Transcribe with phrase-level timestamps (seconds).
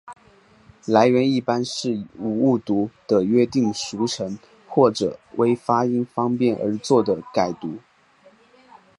[0.87, 7.77] 来源一般是误读的约定俗成或者为发音方便而作的改读。